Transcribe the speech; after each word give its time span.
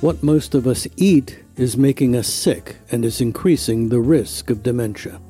What 0.00 0.22
most 0.22 0.54
of 0.54 0.68
us 0.68 0.86
eat 0.96 1.40
is 1.56 1.76
making 1.76 2.14
us 2.14 2.28
sick 2.28 2.76
and 2.92 3.04
is 3.04 3.20
increasing 3.20 3.88
the 3.88 3.98
risk 3.98 4.48
of 4.48 4.62
dementia. 4.62 5.20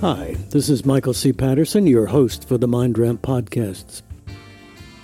Hi, 0.00 0.36
this 0.50 0.68
is 0.68 0.86
Michael 0.86 1.12
C. 1.12 1.32
Patterson, 1.32 1.88
your 1.88 2.06
host 2.06 2.46
for 2.46 2.56
the 2.56 2.68
Mind 2.68 2.98
Ramp 2.98 3.20
podcasts. 3.20 4.02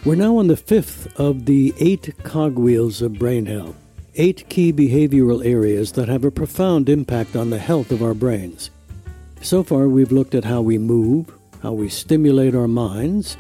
We're 0.05 0.15
now 0.15 0.37
on 0.37 0.47
the 0.47 0.57
fifth 0.57 1.19
of 1.19 1.47
the 1.47 1.75
eight 1.81 2.15
cogwheels 2.23 3.03
of 3.03 3.15
brain 3.15 3.47
health, 3.47 3.75
eight 4.15 4.49
key 4.49 4.73
behavioral 4.73 5.45
areas 5.45 5.91
that 5.93 6.09
have 6.09 6.25
a 6.25 6.31
profound 6.31 6.89
impact 6.89 7.35
on 7.35 7.51
the 7.51 7.59
health 7.59 7.91
of 7.91 8.05
our 8.05 8.15
brains. 8.15 8.71
So 9.43 9.65
far, 9.65 9.89
we've 9.89 10.13
looked 10.13 10.37
at 10.37 10.45
how 10.45 10.61
we 10.61 10.79
move, 10.79 11.35
how 11.61 11.73
we 11.73 11.89
stimulate 11.89 12.55
our 12.55 12.69
minds, 12.69 13.37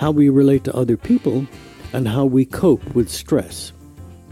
how 0.00 0.10
we 0.10 0.30
relate 0.30 0.64
to 0.64 0.74
other 0.74 0.96
people, 0.96 1.46
and 1.92 2.08
how 2.08 2.24
we 2.24 2.46
cope 2.46 2.94
with 2.94 3.10
stress. 3.10 3.70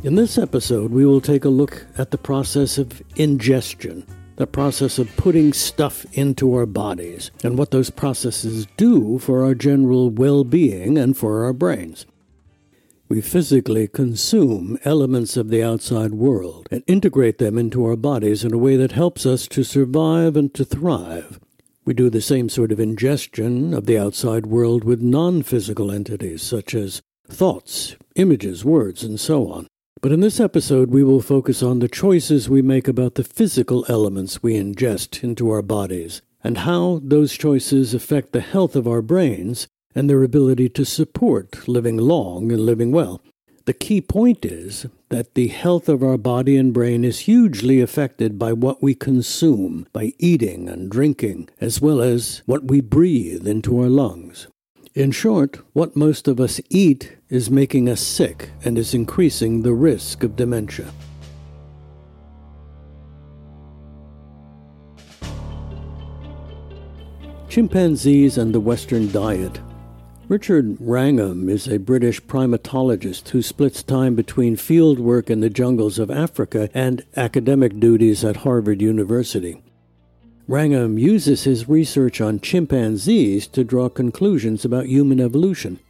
In 0.03 0.15
this 0.15 0.39
episode, 0.39 0.91
we 0.91 1.05
will 1.05 1.21
take 1.21 1.45
a 1.45 1.51
look 1.51 1.85
at 1.99 2.11
the 2.11 2.17
process 2.17 2.79
of 2.79 3.03
ingestion, 3.17 4.07
the 4.37 4.47
process 4.47 4.99
of 4.99 5.15
putting 5.19 5.53
stuff 5.53 6.07
into 6.15 6.55
our 6.55 6.65
bodies, 6.65 7.31
and 7.45 7.59
what 7.59 7.71
those 7.71 7.91
processes 7.91 8.67
do 8.79 9.19
for 9.19 9.45
our 9.45 9.55
general 9.55 10.09
well 10.09 10.43
being 10.43 10.97
and 10.97 11.19
for 11.19 11.45
our 11.45 11.53
brains. 11.53 12.07
We 13.11 13.21
physically 13.21 13.89
consume 13.89 14.79
elements 14.85 15.37
of 15.37 15.51
the 15.51 15.63
outside 15.63 16.15
world 16.15 16.67
and 16.71 16.83
integrate 16.87 17.37
them 17.37 17.59
into 17.59 17.85
our 17.85 17.97
bodies 17.97 18.43
in 18.43 18.55
a 18.55 18.59
way 18.59 18.77
that 18.77 18.93
helps 18.93 19.27
us 19.27 19.47
to 19.49 19.65
survive 19.65 20.35
and 20.35 20.55
to 20.55 20.65
thrive. 20.65 21.39
We 21.89 21.95
do 21.95 22.11
the 22.11 22.21
same 22.21 22.51
sort 22.51 22.71
of 22.71 22.81
ingestion 22.81 23.73
of 23.73 23.87
the 23.87 23.97
outside 23.97 24.45
world 24.45 24.85
with 24.85 25.01
non 25.01 25.43
physical 25.43 25.91
entities, 25.91 26.43
such 26.43 26.75
as 26.75 27.01
thoughts, 27.27 27.97
images, 28.15 28.63
words, 28.63 29.03
and 29.03 29.19
so 29.19 29.51
on. 29.51 29.69
But 30.03 30.13
in 30.13 30.21
this 30.21 30.39
episode, 30.39 30.91
we 30.91 31.03
will 31.03 31.23
focus 31.23 31.63
on 31.63 31.79
the 31.79 31.89
choices 31.89 32.47
we 32.47 32.61
make 32.61 32.89
about 32.89 33.15
the 33.15 33.25
physical 33.25 33.87
elements 33.89 34.43
we 34.43 34.53
ingest 34.53 35.25
into 35.25 35.49
our 35.49 35.63
bodies, 35.63 36.21
and 36.45 36.59
how 36.59 37.01
those 37.03 37.33
choices 37.33 37.95
affect 37.95 38.33
the 38.33 38.43
health 38.43 38.77
of 38.77 38.87
our 38.87 39.01
brains 39.01 39.67
and 39.95 40.11
their 40.11 40.23
ability 40.23 40.69
to 40.69 40.85
support 40.85 41.67
living 41.67 41.97
long 41.97 42.53
and 42.53 42.67
living 42.67 42.93
well. 42.93 43.23
The 43.69 43.75
key 43.75 44.01
point 44.01 44.47
is 44.47 44.87
that 45.11 45.35
the 45.35 45.49
health 45.49 45.91
of 45.91 46.03
our 46.03 46.17
body 46.17 46.57
and 46.57 46.73
brain 46.73 47.05
is 47.05 47.29
hugely 47.29 47.83
affected 47.83 48.39
by 48.39 48.55
what 48.55 48.83
we 48.83 48.95
consume, 48.95 49.87
by 49.93 50.15
eating 50.19 50.71
and 50.71 50.91
drinking, 50.91 51.51
as 51.61 51.79
well 51.79 52.01
as 52.01 52.41
what 52.47 52.65
we 52.65 52.81
breathe 52.81 53.47
into 53.47 53.79
our 53.79 53.91
lungs. 53.91 54.47
In 54.95 55.11
short, 55.11 55.59
what 55.75 55.95
most 55.95 56.29
of 56.29 56.41
us 56.41 56.63
eat 56.71 57.19
is 57.29 57.51
making 57.51 57.91
us 57.91 58.01
sick 58.01 58.53
and 58.65 58.79
is 58.79 58.95
increasing 58.95 59.61
the 59.61 59.75
risk 59.75 60.23
of 60.23 60.35
dementia. 60.35 60.91
Chimpanzees 67.51 68.39
and 68.39 68.55
the 68.55 68.61
Western 68.61 69.13
diet 69.13 69.61
Richard 70.29 70.77
Wrangham 70.79 71.49
is 71.49 71.67
a 71.67 71.79
British 71.79 72.21
primatologist 72.21 73.31
who 73.31 73.41
splits 73.41 73.83
time 73.83 74.15
between 74.15 74.57
field 74.57 74.99
work 74.99 75.31
in 75.31 75.41
the 75.41 75.49
jungles 75.49 75.99
of 75.99 76.11
Africa 76.11 76.69
and 76.75 77.03
academic 77.17 77.81
duties 77.81 78.23
at 78.27 78.37
Harvard 78.45 78.83
University. 78.83 79.63
Wrangham 80.47 80.99
uses 80.99 81.45
his 81.45 81.67
research 81.67 82.21
on 82.21 82.41
chimpanzees 82.41 83.47
to 83.47 83.65
draw 83.65 83.89
conclusions 83.89 84.67
about 84.67 84.85
human 84.85 85.19
evolution. 85.19 85.81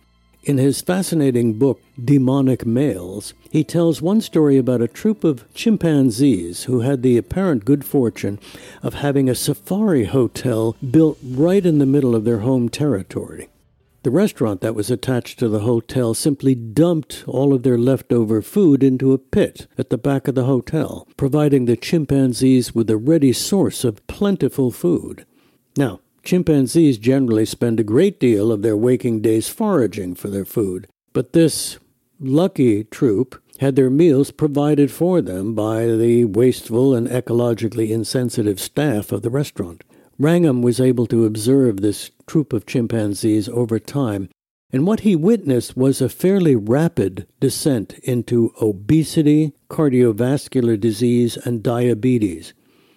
In 0.45 0.57
his 0.57 0.83
fascinating 0.83 1.59
book, 1.59 1.81
Demonic 2.03 2.65
Males, 2.65 3.35
he 3.51 3.65
tells 3.65 4.01
one 4.01 4.21
story 4.21 4.57
about 4.57 4.81
a 4.81 4.87
troop 4.87 5.25
of 5.25 5.53
chimpanzees 5.53 6.65
who 6.65 6.83
had 6.83 7.03
the 7.03 7.17
apparent 7.17 7.65
good 7.65 7.85
fortune 7.85 8.39
of 8.85 8.95
having 8.95 9.29
a 9.29 9.35
safari 9.35 10.05
hotel 10.05 10.77
built 10.93 11.19
right 11.25 11.67
in 11.67 11.81
the 11.81 11.87
middle 11.87 12.15
of 12.15 12.23
their 12.23 12.39
home 12.39 12.69
territory. 12.69 13.49
The 14.05 14.11
restaurant 14.13 14.61
that 14.61 14.77
was 14.77 14.91
attached 14.91 15.41
to 15.41 15.49
the 15.49 15.61
hotel 15.61 16.15
simply 16.15 16.55
dumped 16.55 17.25
all 17.27 17.53
of 17.53 17.65
their 17.65 17.77
leftover 17.77 18.43
food 18.43 18.83
into 18.83 19.13
a 19.13 19.19
pit 19.19 19.67
at 19.77 19.91
the 19.91 19.99
back 19.99 20.29
of 20.29 20.37
the 20.37 20.45
hotel, 20.45 21.09
providing 21.17 21.65
the 21.65 21.77
chimpanzees 21.77 22.75
with 22.75 22.89
a 22.91 22.97
ready 22.97 23.33
source 23.33 23.83
of 23.83 24.07
plentiful 24.07 24.71
food. 24.71 25.27
Now, 25.77 26.01
chimpanzees 26.23 26.99
generally 26.99 27.45
spend 27.45 27.81
a 27.81 27.85
great 27.85 28.21
deal 28.21 28.53
of 28.53 28.63
their 28.63 28.77
waking 28.77 29.21
days 29.21 29.49
foraging 29.49 30.15
for 30.15 30.29
their 30.29 30.45
food, 30.45 30.87
but 31.13 31.33
this 31.33 31.79
lucky 32.21 32.85
troop 32.85 33.43
had 33.59 33.75
their 33.75 33.91
meals 33.91 34.31
provided 34.31 34.93
for 34.93 35.21
them 35.21 35.55
by 35.55 35.87
the 35.87 36.25
wasteful 36.25 36.95
and 36.95 37.09
ecologically 37.09 37.91
insensitive 37.91 38.61
staff 38.61 39.11
of 39.11 39.23
the 39.23 39.31
restaurant. 39.31 39.83
Wrangham 40.19 40.63
was 40.63 40.81
able 40.81 41.07
to 41.07 41.25
observe 41.25 41.81
this 41.81 42.11
troop 42.29 42.53
of 42.53 42.67
chimpanzees 42.67 43.49
over 43.49 43.81
time, 43.81 44.29
and 44.71 44.87
what 44.87 45.01
he 45.01 45.17
witnessed 45.17 45.77
was 45.77 46.01
a 46.01 46.09
fairly 46.09 46.55
rapid 46.55 47.27
descent 47.41 47.95
into 48.03 48.53
obesity, 48.61 49.55
cardiovascular 49.71 50.79
disease, 50.79 51.37
and 51.39 51.63
diabetes. 51.63 52.53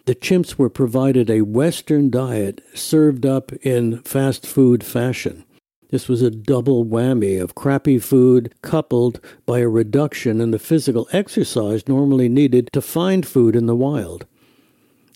The 0.06 0.16
chimps 0.16 0.56
were 0.56 0.70
provided 0.70 1.30
a 1.30 1.42
Western 1.42 2.10
diet 2.10 2.62
served 2.74 3.26
up 3.26 3.54
in 3.62 4.02
fast 4.02 4.46
food 4.46 4.84
fashion. 4.84 5.46
This 5.92 6.08
was 6.08 6.22
a 6.22 6.32
double 6.32 6.86
whammy 6.86 7.42
of 7.42 7.56
crappy 7.56 8.00
food 8.00 8.54
coupled 8.62 9.20
by 9.46 9.60
a 9.60 9.68
reduction 9.68 10.42
in 10.42 10.52
the 10.52 10.60
physical 10.60 11.08
exercise 11.12 11.88
normally 11.88 12.30
needed 12.30 12.70
to 12.74 12.82
find 12.82 13.26
food 13.26 13.56
in 13.56 13.66
the 13.66 13.76
wild. 13.76 14.26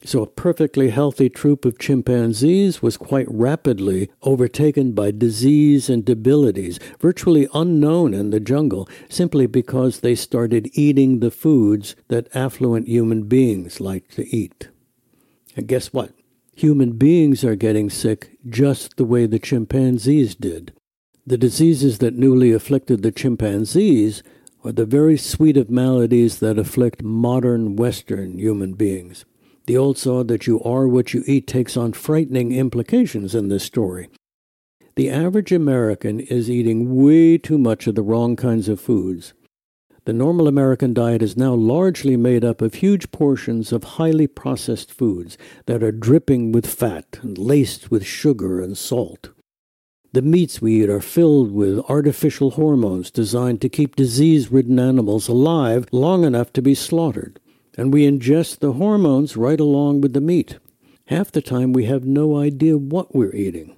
So 0.05 0.21
a 0.21 0.27
perfectly 0.27 0.91
healthy 0.91 1.29
troop 1.29 1.65
of 1.65 1.79
chimpanzees 1.79 2.79
was 2.79 2.95
quite 2.95 3.25
rapidly 3.27 4.11
overtaken 4.21 4.91
by 4.91 5.09
disease 5.09 5.89
and 5.89 6.05
debilities, 6.05 6.77
virtually 6.99 7.47
unknown 7.55 8.13
in 8.13 8.29
the 8.29 8.39
jungle, 8.39 8.87
simply 9.09 9.47
because 9.47 10.01
they 10.01 10.13
started 10.13 10.69
eating 10.73 11.21
the 11.21 11.31
foods 11.31 11.95
that 12.09 12.27
affluent 12.35 12.87
human 12.87 13.23
beings 13.23 13.81
like 13.81 14.07
to 14.09 14.27
eat. 14.27 14.69
And 15.55 15.67
guess 15.67 15.91
what? 15.91 16.11
Human 16.55 16.91
beings 16.91 17.43
are 17.43 17.55
getting 17.55 17.89
sick 17.89 18.37
just 18.47 18.97
the 18.97 19.05
way 19.05 19.25
the 19.25 19.39
chimpanzees 19.39 20.35
did. 20.35 20.71
The 21.25 21.37
diseases 21.37 21.97
that 21.97 22.13
newly 22.13 22.51
afflicted 22.51 23.01
the 23.01 23.11
chimpanzees 23.11 24.21
are 24.63 24.71
the 24.71 24.85
very 24.85 25.17
suite 25.17 25.57
of 25.57 25.71
maladies 25.71 26.37
that 26.41 26.59
afflict 26.59 27.01
modern 27.01 27.75
Western 27.75 28.37
human 28.37 28.73
beings. 28.73 29.25
The 29.67 29.77
old 29.77 29.97
saw 29.97 30.23
that 30.23 30.45
you 30.45 30.61
are 30.61 30.87
what 30.87 31.13
you 31.13 31.23
eat 31.25 31.47
takes 31.47 31.75
on 31.75 31.93
frightening 31.93 32.51
implications 32.51 33.33
in 33.33 33.47
this 33.47 33.63
story. 33.63 34.09
The 34.95 35.09
average 35.09 35.51
American 35.51 36.19
is 36.19 36.49
eating 36.49 37.03
way 37.03 37.39
too 37.39 37.57
much 37.57 37.87
of 37.87 37.95
the 37.95 38.03
wrong 38.03 38.35
kinds 38.35 38.69
of 38.69 38.79
foods. 38.79 39.33
The 40.05 40.13
normal 40.13 40.47
American 40.47 40.93
diet 40.93 41.23
is 41.23 41.35
now 41.35 41.55
largely 41.55 42.15
made 42.15 42.45
up 42.45 42.61
of 42.61 42.75
huge 42.75 43.11
portions 43.11 43.71
of 43.71 43.83
highly 43.83 44.27
processed 44.27 44.91
foods 44.91 45.35
that 45.65 45.81
are 45.81 45.91
dripping 45.91 46.51
with 46.51 46.67
fat 46.67 47.17
and 47.23 47.35
laced 47.39 47.89
with 47.89 48.05
sugar 48.05 48.61
and 48.61 48.77
salt. 48.77 49.31
The 50.13 50.21
meats 50.21 50.61
we 50.61 50.83
eat 50.83 50.89
are 50.89 51.01
filled 51.01 51.51
with 51.51 51.79
artificial 51.89 52.51
hormones 52.51 53.09
designed 53.09 53.61
to 53.61 53.69
keep 53.69 53.95
disease 53.95 54.51
ridden 54.51 54.77
animals 54.77 55.27
alive 55.27 55.87
long 55.91 56.23
enough 56.23 56.53
to 56.53 56.61
be 56.61 56.75
slaughtered 56.75 57.39
and 57.77 57.93
we 57.93 58.09
ingest 58.09 58.59
the 58.59 58.73
hormones 58.73 59.35
right 59.37 59.59
along 59.59 60.01
with 60.01 60.13
the 60.13 60.21
meat. 60.21 60.57
Half 61.07 61.31
the 61.31 61.41
time 61.41 61.73
we 61.73 61.85
have 61.85 62.05
no 62.05 62.37
idea 62.37 62.77
what 62.77 63.13
we're 63.13 63.35
eating. 63.35 63.75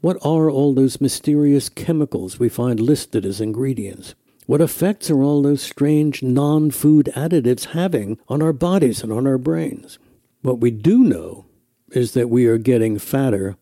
What 0.00 0.16
are 0.22 0.50
all 0.50 0.72
those 0.72 1.00
mysterious 1.00 1.68
chemicals 1.68 2.38
we 2.38 2.48
find 2.48 2.80
listed 2.80 3.26
as 3.26 3.40
ingredients? 3.40 4.14
What 4.46 4.60
effects 4.60 5.10
are 5.10 5.22
all 5.22 5.42
those 5.42 5.62
strange 5.62 6.22
non 6.22 6.70
food 6.70 7.10
additives 7.14 7.66
having 7.66 8.18
on 8.28 8.42
our 8.42 8.52
bodies 8.52 9.02
and 9.02 9.12
on 9.12 9.26
our 9.26 9.38
brains? 9.38 9.98
What 10.42 10.60
we 10.60 10.70
do 10.70 11.04
know 11.04 11.46
is 11.92 12.12
that 12.12 12.30
we 12.30 12.46
are 12.46 12.58
getting 12.58 12.98
fatter 12.98 13.56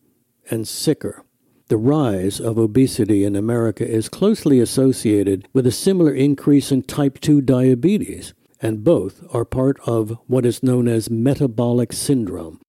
and 0.50 0.66
sicker. 0.68 1.24
The 1.68 1.76
rise 1.76 2.40
of 2.40 2.56
obesity 2.56 3.24
in 3.24 3.36
America 3.36 3.86
is 3.86 4.08
closely 4.08 4.60
associated 4.60 5.46
with 5.52 5.66
a 5.66 5.72
similar 5.72 6.14
increase 6.14 6.72
in 6.72 6.82
type 6.82 7.20
2 7.20 7.42
diabetes 7.42 8.32
and 8.60 8.84
both 8.84 9.22
are 9.34 9.44
part 9.44 9.78
of 9.86 10.18
what 10.26 10.46
is 10.46 10.62
known 10.62 10.88
as 10.88 11.10
metabolic 11.10 11.92
syndrome. 11.92 12.60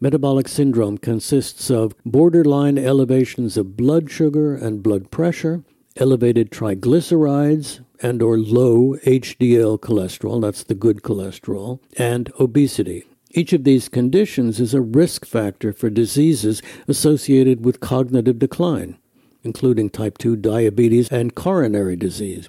Metabolic 0.00 0.48
syndrome 0.48 0.98
consists 0.98 1.70
of 1.70 1.94
borderline 2.04 2.76
elevations 2.76 3.56
of 3.56 3.76
blood 3.76 4.10
sugar 4.10 4.54
and 4.54 4.82
blood 4.82 5.10
pressure, 5.10 5.62
elevated 5.96 6.50
triglycerides 6.50 7.84
and 8.02 8.20
or 8.20 8.36
low 8.36 8.96
HDL 9.04 9.78
cholesterol, 9.78 10.40
that's 10.42 10.64
the 10.64 10.74
good 10.74 11.02
cholesterol, 11.02 11.78
and 11.96 12.32
obesity. 12.40 13.04
Each 13.30 13.52
of 13.52 13.64
these 13.64 13.88
conditions 13.88 14.58
is 14.60 14.74
a 14.74 14.80
risk 14.80 15.24
factor 15.24 15.72
for 15.72 15.88
diseases 15.88 16.60
associated 16.88 17.64
with 17.64 17.80
cognitive 17.80 18.38
decline. 18.38 18.98
including 19.44 19.90
type 19.90 20.18
2 20.18 20.36
diabetes 20.36 21.08
and 21.10 21.34
coronary 21.34 21.96
disease. 21.96 22.48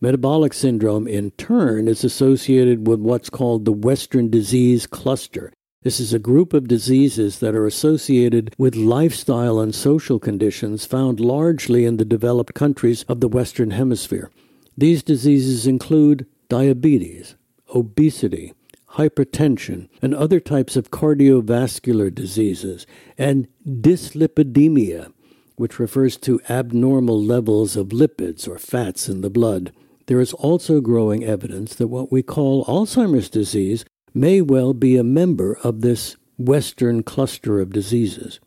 Metabolic 0.00 0.52
syndrome, 0.52 1.06
in 1.06 1.30
turn, 1.32 1.88
is 1.88 2.04
associated 2.04 2.86
with 2.86 3.00
what's 3.00 3.30
called 3.30 3.64
the 3.64 3.72
Western 3.72 4.28
disease 4.28 4.86
cluster. 4.86 5.52
This 5.82 6.00
is 6.00 6.12
a 6.12 6.18
group 6.18 6.52
of 6.52 6.68
diseases 6.68 7.38
that 7.38 7.54
are 7.54 7.66
associated 7.66 8.54
with 8.58 8.74
lifestyle 8.74 9.60
and 9.60 9.74
social 9.74 10.18
conditions 10.18 10.86
found 10.86 11.20
largely 11.20 11.84
in 11.84 11.98
the 11.98 12.04
developed 12.04 12.54
countries 12.54 13.04
of 13.04 13.20
the 13.20 13.28
Western 13.28 13.70
Hemisphere. 13.70 14.30
These 14.76 15.02
diseases 15.02 15.66
include 15.66 16.26
diabetes, 16.48 17.36
obesity, 17.74 18.52
hypertension, 18.92 19.88
and 20.00 20.14
other 20.14 20.40
types 20.40 20.76
of 20.76 20.90
cardiovascular 20.90 22.14
diseases, 22.14 22.86
and 23.18 23.46
dyslipidemia, 23.66 25.12
which 25.56 25.78
refers 25.78 26.16
to 26.16 26.40
abnormal 26.48 27.22
levels 27.22 27.76
of 27.76 27.88
lipids 27.88 28.48
or 28.48 28.58
fats 28.58 29.08
in 29.08 29.20
the 29.20 29.30
blood. 29.30 29.72
There 30.06 30.20
is 30.20 30.32
also 30.34 30.80
growing 30.80 31.24
evidence 31.24 31.74
that 31.76 31.88
what 31.88 32.12
we 32.12 32.22
call 32.22 32.64
Alzheimer's 32.66 33.30
disease 33.30 33.84
may 34.12 34.40
well 34.40 34.74
be 34.74 34.96
a 34.96 35.04
member 35.04 35.58
of 35.64 35.80
this 35.80 36.16
Western 36.38 37.02
cluster 37.02 37.60
of 37.60 37.72
diseases. 37.72 38.40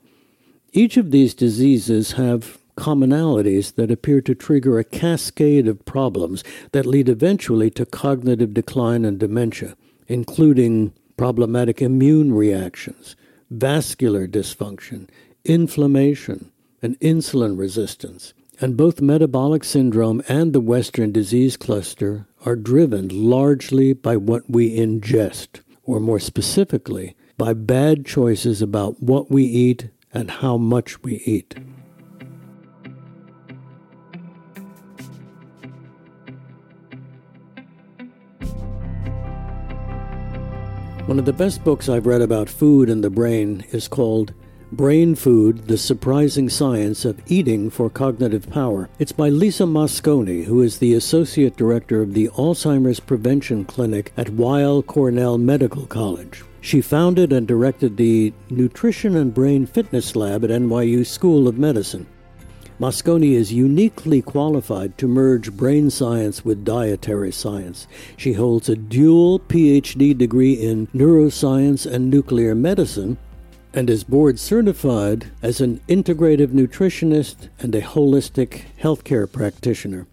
Each 0.71 0.97
of 0.97 1.11
these 1.11 1.33
diseases 1.33 2.13
have 2.13 2.59
commonalities 2.77 3.73
that 3.75 3.89
appear 3.89 4.21
to 4.21 4.35
trigger 4.35 4.77
a 4.77 4.83
cascade 4.83 5.67
of 5.67 5.83
problems 5.85 6.43
that 6.73 6.85
lead 6.85 7.09
eventually 7.09 7.71
to 7.71 7.85
cognitive 7.85 8.53
decline 8.53 9.03
and 9.03 9.19
dementia, 9.19 9.75
including 10.07 10.93
problematic 11.17 11.81
immune 11.81 12.33
reactions, 12.33 13.15
vascular 13.49 14.27
dysfunction, 14.27 15.09
inflammation, 15.43 16.51
and 16.83 16.99
insulin 16.99 17.57
resistance. 17.57 18.33
And 18.59 18.75
both 18.75 19.01
metabolic 19.01 19.63
syndrome 19.63 20.23
and 20.27 20.51
the 20.51 20.59
Western 20.59 21.11
disease 21.11 21.57
cluster 21.57 22.25
are 22.43 22.55
driven 22.55 23.07
largely 23.09 23.93
by 23.93 24.17
what 24.17 24.49
we 24.49 24.75
ingest, 24.75 25.61
or 25.83 25.99
more 25.99 26.19
specifically, 26.19 27.15
by 27.37 27.53
bad 27.53 28.03
choices 28.03 28.63
about 28.63 29.01
what 29.01 29.29
we 29.29 29.43
eat 29.43 29.89
and 30.11 30.31
how 30.31 30.57
much 30.57 31.03
we 31.03 31.17
eat. 31.17 31.55
One 41.05 41.19
of 41.19 41.25
the 41.25 41.33
best 41.33 41.63
books 41.63 41.87
I've 41.87 42.07
read 42.07 42.23
about 42.23 42.49
food 42.49 42.89
and 42.89 43.03
the 43.03 43.11
brain 43.11 43.63
is 43.71 43.87
called 43.87 44.33
Brain 44.73 45.15
Food 45.15 45.69
The 45.69 45.77
Surprising 45.77 46.49
Science 46.49 47.05
of 47.05 47.21
Eating 47.25 47.69
for 47.69 47.89
Cognitive 47.89 48.49
Power. 48.49 48.89
It's 48.99 49.13
by 49.13 49.29
Lisa 49.29 49.63
Mosconi, 49.63 50.43
who 50.43 50.61
is 50.61 50.79
the 50.79 50.93
Associate 50.93 51.55
Director 51.55 52.01
of 52.01 52.13
the 52.13 52.27
Alzheimer's 52.35 52.99
Prevention 52.99 53.63
Clinic 53.63 54.11
at 54.17 54.31
Weill 54.31 54.83
Cornell 54.83 55.37
Medical 55.37 55.85
College. 55.85 56.43
She 56.59 56.81
founded 56.81 57.31
and 57.31 57.47
directed 57.47 57.95
the 57.95 58.33
Nutrition 58.49 59.15
and 59.15 59.33
Brain 59.33 59.65
Fitness 59.67 60.17
Lab 60.17 60.43
at 60.43 60.49
NYU 60.49 61.05
School 61.05 61.47
of 61.47 61.57
Medicine. 61.57 62.05
Mosconi 62.77 63.35
is 63.35 63.53
uniquely 63.53 64.21
qualified 64.21 64.97
to 64.97 65.07
merge 65.07 65.53
brain 65.53 65.89
science 65.89 66.43
with 66.43 66.65
dietary 66.65 67.31
science. 67.31 67.87
She 68.17 68.33
holds 68.33 68.67
a 68.67 68.75
dual 68.75 69.39
PhD 69.39 70.15
degree 70.15 70.53
in 70.53 70.87
neuroscience 70.87 71.89
and 71.89 72.09
nuclear 72.09 72.53
medicine 72.53 73.17
and 73.73 73.89
is 73.89 74.03
board 74.03 74.39
certified 74.39 75.31
as 75.41 75.61
an 75.61 75.79
integrative 75.87 76.47
nutritionist 76.47 77.49
and 77.59 77.73
a 77.75 77.81
holistic 77.81 78.63
healthcare 78.81 79.31
practitioner. 79.31 80.07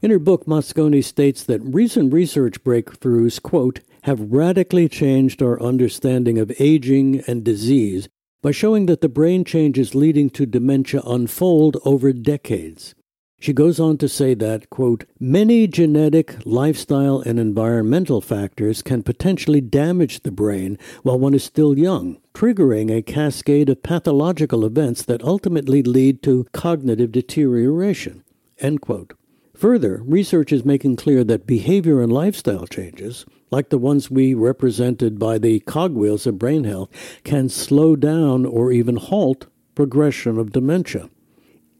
In 0.00 0.10
her 0.10 0.18
book, 0.18 0.46
Mosconi 0.46 1.04
states 1.04 1.44
that 1.44 1.60
recent 1.62 2.12
research 2.12 2.62
breakthroughs, 2.64 3.40
quote, 3.40 3.80
have 4.02 4.32
radically 4.32 4.88
changed 4.88 5.42
our 5.42 5.62
understanding 5.62 6.38
of 6.38 6.52
aging 6.58 7.22
and 7.26 7.44
disease 7.44 8.08
by 8.42 8.50
showing 8.50 8.86
that 8.86 9.00
the 9.00 9.08
brain 9.08 9.44
changes 9.44 9.94
leading 9.94 10.28
to 10.30 10.44
dementia 10.44 11.00
unfold 11.06 11.76
over 11.84 12.12
decades. 12.12 12.94
She 13.42 13.52
goes 13.52 13.80
on 13.80 13.98
to 13.98 14.08
say 14.08 14.34
that, 14.34 14.70
quote, 14.70 15.04
many 15.18 15.66
genetic, 15.66 16.36
lifestyle, 16.44 17.18
and 17.18 17.40
environmental 17.40 18.20
factors 18.20 18.82
can 18.82 19.02
potentially 19.02 19.60
damage 19.60 20.20
the 20.20 20.30
brain 20.30 20.78
while 21.02 21.18
one 21.18 21.34
is 21.34 21.42
still 21.42 21.76
young, 21.76 22.18
triggering 22.34 22.96
a 22.96 23.02
cascade 23.02 23.68
of 23.68 23.82
pathological 23.82 24.64
events 24.64 25.02
that 25.02 25.24
ultimately 25.24 25.82
lead 25.82 26.22
to 26.22 26.46
cognitive 26.52 27.10
deterioration, 27.10 28.22
end 28.60 28.80
quote. 28.80 29.12
Further, 29.56 30.02
research 30.04 30.52
is 30.52 30.64
making 30.64 30.94
clear 30.94 31.24
that 31.24 31.44
behavior 31.44 32.00
and 32.00 32.12
lifestyle 32.12 32.68
changes, 32.68 33.26
like 33.50 33.70
the 33.70 33.76
ones 33.76 34.08
we 34.08 34.34
represented 34.34 35.18
by 35.18 35.38
the 35.38 35.58
cogwheels 35.58 36.28
of 36.28 36.38
brain 36.38 36.62
health, 36.62 36.90
can 37.24 37.48
slow 37.48 37.96
down 37.96 38.46
or 38.46 38.70
even 38.70 38.94
halt 38.94 39.48
progression 39.74 40.38
of 40.38 40.52
dementia. 40.52 41.10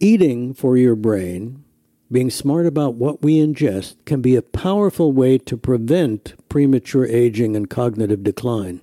Eating 0.05 0.53
for 0.53 0.77
your 0.77 0.97
brain, 0.97 1.63
being 2.11 2.29
smart 2.29 2.67
about 2.67 2.95
what 2.95 3.23
we 3.23 3.37
ingest, 3.37 3.95
can 4.05 4.21
be 4.21 4.35
a 4.35 4.43
powerful 4.43 5.13
way 5.13 5.39
to 5.39 5.57
prevent 5.57 6.35
premature 6.49 7.07
aging 7.07 7.55
and 7.55 7.71
cognitive 7.71 8.25
decline. 8.25 8.81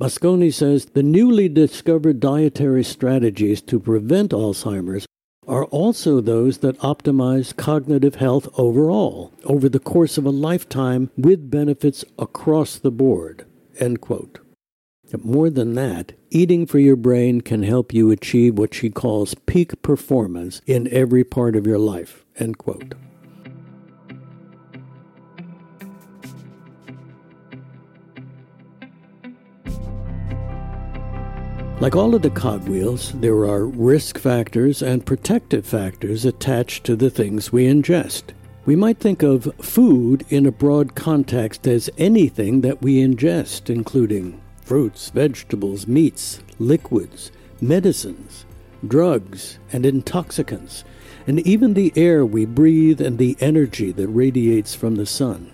Mosconi 0.00 0.50
says 0.50 0.86
the 0.86 1.02
newly 1.02 1.50
discovered 1.50 2.18
dietary 2.18 2.82
strategies 2.82 3.60
to 3.60 3.78
prevent 3.78 4.30
Alzheimer's 4.30 5.04
are 5.46 5.66
also 5.66 6.22
those 6.22 6.58
that 6.58 6.78
optimize 6.78 7.54
cognitive 7.54 8.14
health 8.14 8.48
overall 8.56 9.34
over 9.44 9.68
the 9.68 9.78
course 9.78 10.16
of 10.16 10.24
a 10.24 10.30
lifetime 10.30 11.10
with 11.14 11.50
benefits 11.50 12.06
across 12.18 12.78
the 12.78 12.90
board. 12.90 13.44
End 13.78 14.00
quote. 14.00 14.41
More 15.20 15.50
than 15.50 15.74
that, 15.74 16.12
eating 16.30 16.66
for 16.66 16.78
your 16.78 16.96
brain 16.96 17.40
can 17.40 17.62
help 17.62 17.92
you 17.92 18.10
achieve 18.10 18.58
what 18.58 18.74
she 18.74 18.90
calls 18.90 19.34
peak 19.46 19.80
performance 19.82 20.60
in 20.66 20.88
every 20.88 21.24
part 21.24 21.54
of 21.54 21.66
your 21.66 21.78
life. 21.78 22.24
End 22.38 22.58
quote. 22.58 22.94
Like 31.80 31.96
all 31.96 32.14
of 32.14 32.22
the 32.22 32.30
cogwheels, 32.30 33.12
there 33.14 33.44
are 33.44 33.66
risk 33.66 34.18
factors 34.18 34.82
and 34.82 35.04
protective 35.04 35.66
factors 35.66 36.24
attached 36.24 36.84
to 36.84 36.94
the 36.94 37.10
things 37.10 37.52
we 37.52 37.66
ingest. 37.66 38.34
We 38.66 38.76
might 38.76 38.98
think 38.98 39.22
of 39.22 39.52
food 39.60 40.24
in 40.28 40.46
a 40.46 40.52
broad 40.52 40.94
context 40.94 41.66
as 41.66 41.90
anything 41.98 42.60
that 42.60 42.82
we 42.82 43.00
ingest, 43.00 43.68
including 43.68 44.41
fruits, 44.72 45.10
vegetables, 45.10 45.86
meats, 45.86 46.40
liquids, 46.58 47.30
medicines, 47.60 48.46
drugs, 48.88 49.58
and 49.70 49.84
intoxicants, 49.84 50.82
and 51.26 51.40
even 51.40 51.74
the 51.74 51.92
air 51.94 52.24
we 52.24 52.46
breathe 52.46 52.98
and 52.98 53.18
the 53.18 53.36
energy 53.38 53.92
that 53.92 54.08
radiates 54.08 54.74
from 54.74 54.94
the 54.94 55.04
sun. 55.04 55.52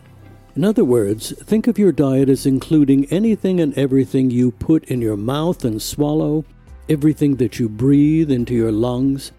In 0.55 0.65
other 0.65 0.85
words, 0.85 1.33
think 1.43 1.67
of 1.67 1.81
your 1.81 1.91
diet 1.91 2.29
as 2.29 2.47
including 2.47 3.07
anything 3.07 3.59
and 3.59 3.77
everything 3.77 4.31
you 4.31 4.53
put 4.53 4.85
in 4.85 5.03
your 5.03 5.17
mouth 5.17 5.65
and 5.65 5.83
swallow, 5.83 6.45
everything 6.89 7.39
that 7.39 7.59
you 7.59 7.69
breathe 7.69 8.31
into 8.31 8.55
your 8.55 8.71
lungs, 8.71 9.33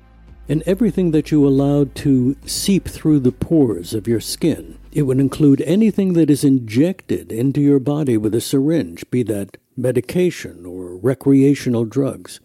and 0.49 0.63
everything 0.65 1.11
that 1.11 1.31
you 1.31 1.47
allow 1.47 1.85
to 1.93 2.35
seep 2.45 2.87
through 2.87 3.19
the 3.19 3.31
pores 3.31 3.93
of 3.93 4.07
your 4.07 4.19
skin. 4.19 4.77
It 4.91 5.03
would 5.03 5.19
include 5.19 5.61
anything 5.61 6.13
that 6.13 6.31
is 6.31 6.43
injected 6.43 7.31
into 7.31 7.61
your 7.61 7.79
body 7.79 8.17
with 8.17 8.33
a 8.33 8.41
syringe, 8.41 9.09
be 9.11 9.21
that 9.23 9.57
medication 9.79 10.65
or 10.65 10.97
recreational 10.97 11.85
drugs. 11.85 12.39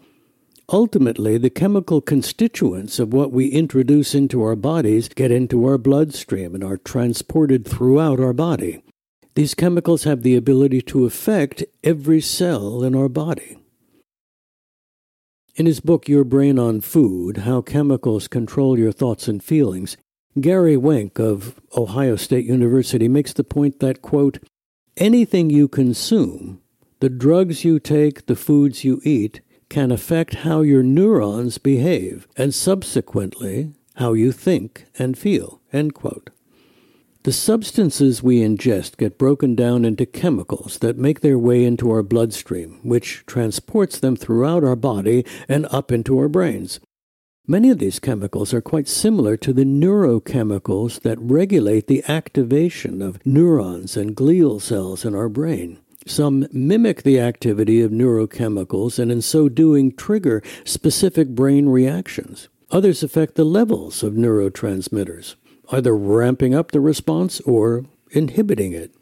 Ultimately, 0.69 1.37
the 1.37 1.51
chemical 1.51 2.01
constituents 2.01 2.97
of 2.97 3.13
what 3.13 3.31
we 3.31 3.49
introduce 3.49 4.15
into 4.15 4.41
our 4.41 4.55
bodies 4.55 5.09
get 5.09 5.29
into 5.29 5.65
our 5.65 5.77
bloodstream 5.77 6.55
and 6.55 6.63
are 6.63 6.77
transported 6.77 7.67
throughout 7.67 8.19
our 8.19 8.33
body. 8.33 8.81
These 9.35 9.53
chemicals 9.53 10.05
have 10.05 10.23
the 10.23 10.35
ability 10.35 10.81
to 10.83 11.05
affect 11.05 11.63
every 11.83 12.21
cell 12.21 12.83
in 12.83 12.95
our 12.95 13.09
body. 13.09 13.57
In 15.55 15.67
his 15.67 15.79
book, 15.79 16.09
Your 16.09 16.23
Brain 16.23 16.57
on 16.57 16.81
Food 16.81 17.37
How 17.37 17.61
Chemicals 17.61 18.27
Control 18.27 18.79
Your 18.79 18.91
Thoughts 18.91 19.27
and 19.27 19.43
Feelings, 19.43 19.97
Gary 20.41 20.75
Wenk 20.75 21.19
of 21.19 21.61
Ohio 21.77 22.15
State 22.15 22.45
University 22.45 23.07
makes 23.07 23.31
the 23.33 23.43
point 23.43 23.79
that, 23.79 24.01
quote, 24.01 24.39
anything 24.97 25.49
you 25.49 25.67
consume, 25.67 26.61
the 26.99 27.09
drugs 27.09 27.63
you 27.63 27.79
take, 27.79 28.25
the 28.25 28.35
foods 28.35 28.83
you 28.83 29.01
eat, 29.03 29.41
can 29.69 29.91
affect 29.91 30.35
how 30.35 30.61
your 30.61 30.83
neurons 30.83 31.57
behave 31.57 32.27
and 32.37 32.53
subsequently 32.53 33.73
how 33.95 34.13
you 34.13 34.31
think 34.31 34.85
and 34.97 35.17
feel. 35.17 35.61
The 37.23 37.33
substances 37.33 38.21
we 38.21 38.41
ingest 38.41 38.97
get 38.97 39.17
broken 39.17 39.55
down 39.55 39.83
into 39.83 40.05
chemicals 40.05 40.77
that 40.77 40.97
make 40.97 41.21
their 41.21 41.39
way 41.39 41.63
into 41.63 41.89
our 41.89 42.03
bloodstream, 42.03 42.79
which 42.83 43.23
transports 43.25 43.97
them 43.97 44.15
throughout 44.15 44.63
our 44.63 44.75
body 44.75 45.25
and 45.49 45.65
up 45.71 45.91
into 45.91 46.19
our 46.19 46.29
brains. 46.29 46.79
Many 47.47 47.69
of 47.69 47.79
these 47.79 47.99
chemicals 47.99 48.53
are 48.53 48.61
quite 48.61 48.87
similar 48.87 49.37
to 49.37 49.53
the 49.53 49.65
neurochemicals 49.65 51.01
that 51.01 51.19
regulate 51.19 51.87
the 51.87 52.03
activation 52.07 53.01
of 53.01 53.23
neurons 53.25 53.97
and 53.97 54.15
glial 54.15 54.61
cells 54.61 55.03
in 55.03 55.13
our 55.15 55.29
brain. 55.29 55.79
Some 56.07 56.47
mimic 56.51 57.01
the 57.01 57.19
activity 57.19 57.81
of 57.81 57.91
neurochemicals 57.91 58.99
and 58.99 59.11
in 59.11 59.21
so 59.21 59.49
doing 59.49 59.91
trigger 59.91 60.43
specific 60.63 61.29
brain 61.29 61.67
reactions. 61.67 62.47
Others 62.69 63.01
affect 63.01 63.35
the 63.35 63.43
levels 63.43 64.03
of 64.03 64.13
neurotransmitters, 64.13 65.35
either 65.71 65.95
ramping 65.95 66.53
up 66.53 66.71
the 66.71 66.79
response 66.79 67.41
or 67.41 67.85
inhibiting 68.11 68.73
it. 68.73 68.93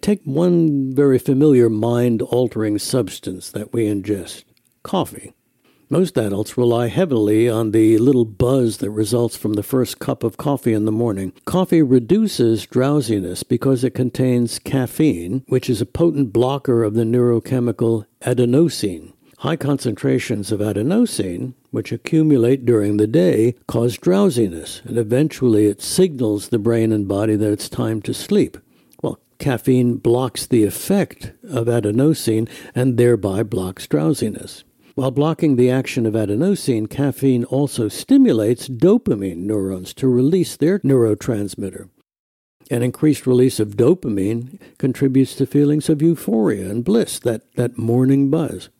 Take 0.00 0.22
one 0.24 0.94
very 0.94 1.18
familiar 1.18 1.68
mind 1.68 2.22
altering 2.22 2.78
substance 2.78 3.50
that 3.50 3.72
we 3.72 3.84
ingest 3.84 4.44
coffee. 4.82 5.34
Most 5.88 6.18
adults 6.18 6.58
rely 6.58 6.88
heavily 6.88 7.48
on 7.48 7.70
the 7.70 7.96
little 7.98 8.24
buzz 8.24 8.78
that 8.78 8.90
results 8.90 9.36
from 9.36 9.52
the 9.52 9.62
first 9.62 10.00
cup 10.00 10.24
of 10.24 10.36
coffee 10.36 10.72
in 10.72 10.84
the 10.84 10.90
morning. 10.90 11.32
Coffee 11.44 11.80
reduces 11.80 12.66
drowsiness 12.66 13.44
because 13.44 13.84
it 13.84 13.94
contains 13.94 14.58
caffeine, 14.58 15.44
which 15.46 15.70
is 15.70 15.80
a 15.80 15.86
potent 15.86 16.32
blocker 16.32 16.82
of 16.82 16.94
the 16.94 17.04
neurochemical 17.04 18.04
adenosine. 18.22 19.12
High 19.38 19.54
concentrations 19.54 20.50
of 20.50 20.58
adenosine, 20.58 21.54
which 21.70 21.92
accumulate 21.92 22.64
during 22.64 22.96
the 22.96 23.06
day, 23.06 23.54
cause 23.68 23.96
drowsiness, 23.96 24.82
and 24.84 24.98
eventually 24.98 25.66
it 25.66 25.80
signals 25.80 26.48
the 26.48 26.58
brain 26.58 26.90
and 26.90 27.06
body 27.06 27.36
that 27.36 27.52
it's 27.52 27.68
time 27.68 28.02
to 28.02 28.12
sleep. 28.12 28.58
Well, 29.02 29.20
caffeine 29.38 29.98
blocks 29.98 30.46
the 30.46 30.64
effect 30.64 31.30
of 31.48 31.68
adenosine 31.68 32.48
and 32.74 32.96
thereby 32.96 33.44
blocks 33.44 33.86
drowsiness. 33.86 34.64
While 34.96 35.10
blocking 35.10 35.56
the 35.56 35.70
action 35.70 36.06
of 36.06 36.14
adenosine, 36.14 36.88
caffeine 36.88 37.44
also 37.44 37.86
stimulates 37.86 38.66
dopamine 38.66 39.40
neurons 39.40 39.92
to 39.92 40.08
release 40.08 40.56
their 40.56 40.78
neurotransmitter. 40.78 41.90
An 42.70 42.82
increased 42.82 43.26
release 43.26 43.60
of 43.60 43.76
dopamine 43.76 44.58
contributes 44.78 45.34
to 45.34 45.44
feelings 45.44 45.90
of 45.90 46.00
euphoria 46.00 46.70
and 46.70 46.82
bliss, 46.82 47.18
that, 47.18 47.42
that 47.56 47.76
morning 47.76 48.30
buzz. 48.30 48.70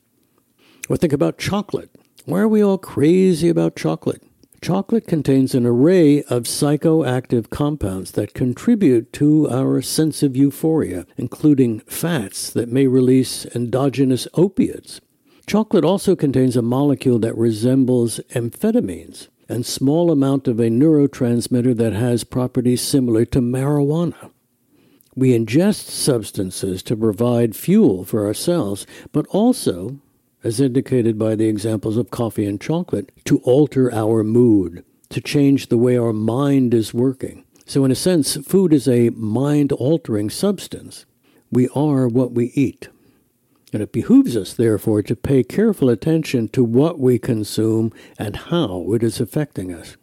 Or 0.88 0.96
think 0.96 1.12
about 1.12 1.36
chocolate. 1.36 1.94
Why 2.24 2.38
are 2.40 2.48
we 2.48 2.64
all 2.64 2.78
crazy 2.78 3.50
about 3.50 3.76
chocolate? 3.76 4.22
Chocolate 4.62 5.06
contains 5.06 5.54
an 5.54 5.66
array 5.66 6.22
of 6.22 6.44
psychoactive 6.44 7.50
compounds 7.50 8.12
that 8.12 8.32
contribute 8.32 9.12
to 9.12 9.50
our 9.50 9.82
sense 9.82 10.22
of 10.22 10.34
euphoria, 10.34 11.04
including 11.18 11.80
fats 11.80 12.48
that 12.52 12.72
may 12.72 12.86
release 12.86 13.44
endogenous 13.54 14.26
opiates. 14.32 15.02
Chocolate 15.46 15.84
also 15.84 16.16
contains 16.16 16.56
a 16.56 16.62
molecule 16.62 17.20
that 17.20 17.36
resembles 17.36 18.18
amphetamines 18.30 19.28
and 19.48 19.64
small 19.64 20.10
amount 20.10 20.48
of 20.48 20.58
a 20.58 20.68
neurotransmitter 20.70 21.76
that 21.76 21.92
has 21.92 22.24
properties 22.24 22.82
similar 22.82 23.24
to 23.26 23.40
marijuana. 23.40 24.32
We 25.14 25.30
ingest 25.30 25.88
substances 25.88 26.82
to 26.82 26.96
provide 26.96 27.54
fuel 27.54 28.04
for 28.04 28.26
ourselves, 28.26 28.88
but 29.12 29.24
also, 29.28 30.00
as 30.42 30.60
indicated 30.60 31.16
by 31.16 31.36
the 31.36 31.46
examples 31.46 31.96
of 31.96 32.10
coffee 32.10 32.44
and 32.44 32.60
chocolate, 32.60 33.12
to 33.26 33.38
alter 33.38 33.92
our 33.94 34.24
mood, 34.24 34.84
to 35.10 35.20
change 35.20 35.68
the 35.68 35.78
way 35.78 35.96
our 35.96 36.12
mind 36.12 36.74
is 36.74 36.92
working. 36.92 37.44
So, 37.64 37.84
in 37.84 37.92
a 37.92 37.96
sense, 37.96 38.36
food 38.36 38.72
is 38.72 38.88
a 38.88 39.10
mind 39.10 39.70
altering 39.72 40.28
substance. 40.28 41.06
We 41.52 41.68
are 41.68 42.08
what 42.08 42.32
we 42.32 42.46
eat. 42.54 42.88
And 43.72 43.82
it 43.82 43.92
behooves 43.92 44.36
us, 44.36 44.52
therefore, 44.54 45.02
to 45.02 45.16
pay 45.16 45.42
careful 45.42 45.90
attention 45.90 46.48
to 46.50 46.62
what 46.62 46.98
we 47.00 47.18
consume 47.18 47.92
and 48.18 48.36
how 48.36 48.92
it 48.92 49.02
is 49.02 49.20
affecting 49.20 49.74
us. 49.74 49.96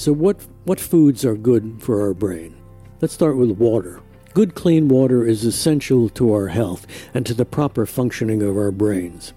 So, 0.00 0.14
what, 0.14 0.46
what 0.64 0.80
foods 0.80 1.26
are 1.26 1.36
good 1.36 1.82
for 1.82 2.00
our 2.00 2.14
brain? 2.14 2.56
Let's 3.02 3.12
start 3.12 3.36
with 3.36 3.50
water. 3.50 4.00
Good 4.32 4.54
clean 4.54 4.88
water 4.88 5.26
is 5.26 5.44
essential 5.44 6.08
to 6.10 6.32
our 6.32 6.46
health 6.46 6.86
and 7.12 7.26
to 7.26 7.34
the 7.34 7.44
proper 7.44 7.84
functioning 7.84 8.42
of 8.42 8.56
our 8.56 8.70
brains. 8.70 9.34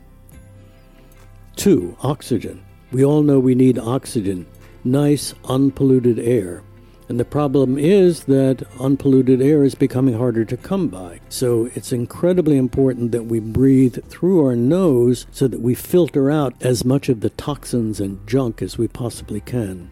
Two, 1.57 1.97
oxygen. 2.01 2.63
We 2.93 3.03
all 3.03 3.23
know 3.23 3.39
we 3.39 3.55
need 3.55 3.79
oxygen, 3.79 4.45
nice, 4.83 5.33
unpolluted 5.45 6.19
air. 6.19 6.61
And 7.09 7.19
the 7.19 7.25
problem 7.25 7.79
is 7.79 8.25
that 8.25 8.63
unpolluted 8.79 9.41
air 9.41 9.63
is 9.63 9.73
becoming 9.73 10.15
harder 10.15 10.45
to 10.45 10.55
come 10.55 10.89
by. 10.89 11.19
So 11.27 11.71
it's 11.73 11.91
incredibly 11.91 12.55
important 12.55 13.11
that 13.11 13.25
we 13.25 13.39
breathe 13.39 13.97
through 14.09 14.45
our 14.45 14.55
nose 14.55 15.25
so 15.31 15.47
that 15.47 15.59
we 15.59 15.73
filter 15.73 16.29
out 16.29 16.53
as 16.61 16.85
much 16.85 17.09
of 17.09 17.21
the 17.21 17.31
toxins 17.31 17.99
and 17.99 18.25
junk 18.27 18.61
as 18.61 18.77
we 18.77 18.87
possibly 18.87 19.41
can. 19.41 19.89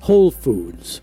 Whole 0.00 0.30
foods. 0.30 1.02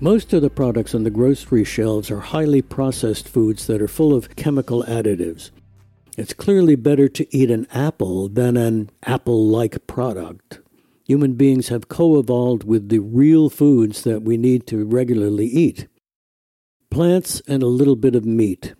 Most 0.00 0.32
of 0.32 0.40
the 0.40 0.48
products 0.48 0.94
on 0.94 1.04
the 1.04 1.10
grocery 1.10 1.64
shelves 1.64 2.10
are 2.10 2.20
highly 2.20 2.62
processed 2.62 3.28
foods 3.28 3.66
that 3.66 3.82
are 3.82 3.88
full 3.88 4.14
of 4.14 4.34
chemical 4.36 4.84
additives. 4.84 5.50
It's 6.18 6.34
clearly 6.34 6.74
better 6.74 7.08
to 7.08 7.36
eat 7.36 7.48
an 7.48 7.68
apple 7.70 8.28
than 8.28 8.56
an 8.56 8.90
apple 9.04 9.46
like 9.46 9.86
product. 9.86 10.58
Human 11.04 11.34
beings 11.34 11.68
have 11.68 11.88
co 11.88 12.18
evolved 12.18 12.64
with 12.64 12.88
the 12.88 12.98
real 12.98 13.48
foods 13.48 14.02
that 14.02 14.22
we 14.22 14.36
need 14.36 14.66
to 14.66 14.84
regularly 14.84 15.46
eat 15.46 15.86
plants 16.90 17.40
and 17.46 17.62
a 17.62 17.68
little 17.68 17.94
bit 17.94 18.16
of 18.16 18.24
meat. 18.24 18.74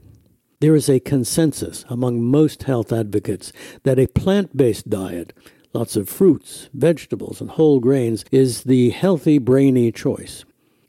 There 0.58 0.74
is 0.74 0.88
a 0.88 0.98
consensus 0.98 1.84
among 1.88 2.24
most 2.24 2.64
health 2.64 2.92
advocates 2.92 3.52
that 3.84 4.00
a 4.00 4.08
plant 4.08 4.56
based 4.56 4.90
diet, 4.90 5.32
lots 5.72 5.94
of 5.94 6.08
fruits, 6.08 6.68
vegetables, 6.74 7.40
and 7.40 7.50
whole 7.50 7.78
grains, 7.78 8.24
is 8.32 8.64
the 8.64 8.90
healthy, 8.90 9.38
brainy 9.38 9.92
choice 9.92 10.44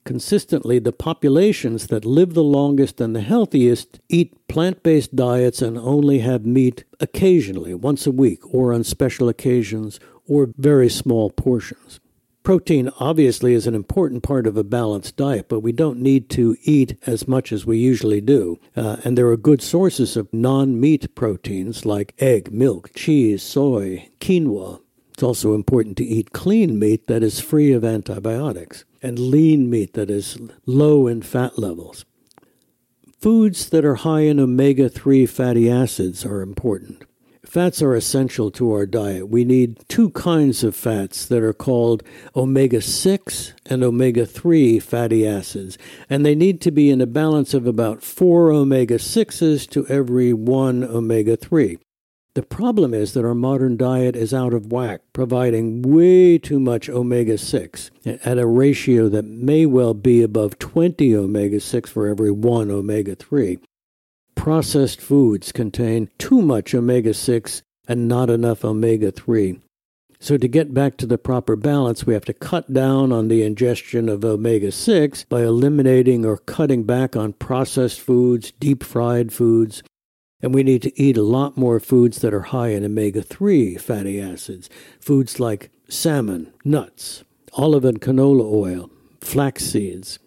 consistently, 0.06 0.79
the 0.79 0.91
populations 0.91 1.88
that 1.88 2.06
live 2.06 2.34
the 2.34 2.44
longest 2.44 3.00
and 3.00 3.15
the 3.15 3.22
healthiest 3.22 4.00
eat 4.10 4.36
plant 4.48 4.84
based 4.84 5.15
diets 5.15 5.62
and 5.62 5.77
only 5.77 6.20
have 6.20 6.46
meat 6.46 6.84
occasionally, 7.00 7.74
once 7.74 8.08
a 8.08 8.12
week, 8.12 8.41
or 8.53 8.74
on 8.74 8.84
special 8.84 9.29
occasions, 9.29 10.00
or 10.27 10.50
very 10.58 10.89
small 10.89 11.29
portions. 11.29 12.00
Protein 12.41 12.89
obviously 13.00 13.53
is 13.53 13.68
an 13.68 13.75
important 13.75 14.24
part 14.24 14.48
of 14.48 14.58
a 14.58 14.63
balanced 14.63 15.18
diet, 15.18 15.48
but 15.50 15.60
we 15.60 15.72
don't 15.72 16.00
need 16.00 16.29
to 16.32 16.56
eat 16.63 16.98
as 17.06 17.27
much 17.27 17.51
as 17.51 17.65
we 17.65 17.77
usually 17.77 18.22
do. 18.22 18.60
Uh, 18.75 18.98
and 19.03 19.18
there 19.18 19.27
are 19.27 19.38
good 19.38 19.62
sources 19.62 20.18
of 20.18 20.34
non 20.34 20.79
meat 20.79 21.13
proteins 21.15 21.86
like 21.86 22.15
egg, 22.18 22.51
milk, 22.51 22.91
cheese, 22.96 23.44
soy, 23.44 24.10
quinoa. 24.20 24.79
It's 25.19 25.23
also 25.25 25.53
important 25.53 25.97
to 25.97 26.05
eat 26.05 26.31
clean 26.31 26.79
meat 26.79 27.07
that 27.07 27.23
is 27.23 27.41
free 27.41 27.73
of 27.73 27.83
antibiotics 27.83 28.85
and 29.01 29.19
lean 29.19 29.69
meat 29.69 29.91
that 29.95 30.09
is 30.09 30.38
low 30.65 31.07
in 31.07 31.23
fat 31.23 31.59
levels. 31.59 32.05
Foods 33.19 33.67
that 33.71 33.83
are 33.83 33.95
high 33.95 34.21
in 34.21 34.39
omega 34.39 34.88
3 34.88 35.25
fatty 35.25 35.69
acids 35.69 36.25
are 36.25 36.41
important. 36.41 37.03
Fats 37.45 37.81
are 37.81 37.95
essential 37.95 38.49
to 38.51 38.71
our 38.71 38.85
diet. 38.85 39.27
We 39.27 39.43
need 39.43 39.83
two 39.89 40.11
kinds 40.11 40.63
of 40.63 40.73
fats 40.73 41.25
that 41.25 41.43
are 41.43 41.51
called 41.51 42.01
omega 42.33 42.81
6 42.81 43.53
and 43.65 43.83
omega 43.83 44.25
3 44.25 44.79
fatty 44.79 45.27
acids, 45.27 45.77
and 46.09 46.25
they 46.25 46.33
need 46.33 46.61
to 46.61 46.71
be 46.71 46.89
in 46.89 47.01
a 47.01 47.05
balance 47.05 47.53
of 47.53 47.67
about 47.67 48.03
4 48.03 48.53
omega 48.53 48.95
6s 48.95 49.69
to 49.71 49.85
every 49.88 50.31
1 50.31 50.85
omega 50.85 51.35
3. 51.35 51.77
The 52.36 52.43
problem 52.43 52.93
is 52.93 53.13
that 53.13 53.25
our 53.25 53.33
modern 53.33 53.75
diet 53.75 54.15
is 54.15 54.33
out 54.33 54.53
of 54.53 54.71
whack, 54.71 55.01
providing 55.13 55.81
way 55.81 56.38
too 56.38 56.59
much 56.59 56.88
omega 56.88 57.38
6 57.38 57.91
at 58.05 58.38
a 58.38 58.45
ratio 58.45 59.09
that 59.09 59.25
may 59.25 59.65
well 59.65 59.95
be 59.95 60.21
above 60.21 60.59
20 60.59 61.15
omega 61.15 61.59
6 61.59 61.89
for 61.89 62.07
every 62.07 62.31
1 62.31 62.69
omega 62.69 63.15
3. 63.15 63.57
Processed 64.36 65.01
foods 65.01 65.51
contain 65.51 66.09
too 66.17 66.41
much 66.41 66.74
omega 66.75 67.13
6 67.13 67.63
and 67.88 68.07
not 68.07 68.29
enough 68.29 68.63
omega 68.63 69.12
3. 69.12 69.59
So, 70.21 70.38
to 70.38 70.48
get 70.50 70.74
back 70.74 70.98
to 70.98 71.05
the 71.05 71.17
proper 71.17 71.55
balance, 71.55 72.05
we 72.05 72.13
have 72.13 72.25
to 72.25 72.33
cut 72.33 72.74
down 72.74 73.13
on 73.13 73.29
the 73.29 73.41
ingestion 73.41 74.09
of 74.09 74.24
omega 74.24 74.71
6 74.71 75.24
by 75.25 75.43
eliminating 75.43 76.25
or 76.25 76.38
cutting 76.38 76.83
back 76.83 77.15
on 77.15 77.33
processed 77.33 78.01
foods, 78.01 78.51
deep 78.59 78.83
fried 78.83 79.31
foods, 79.31 79.81
and 80.41 80.53
we 80.53 80.63
need 80.63 80.81
to 80.84 81.01
eat 81.01 81.17
a 81.17 81.24
lot 81.24 81.58
more 81.58 81.79
foods 81.79 82.19
that 82.19 82.34
are 82.34 82.41
high 82.41 82.69
in 82.69 82.86
omega 82.86 83.22
3 83.22 83.75
fatty 83.77 84.22
acids, 84.22 84.69
foods 85.00 85.39
like 85.39 85.69
salmon, 85.88 86.53
nuts, 86.63 87.24
olive 87.53 87.86
and 87.86 88.01
canola 88.01 88.43
oil, 88.43 88.89
flax 89.22 89.65
seeds. 89.65 90.19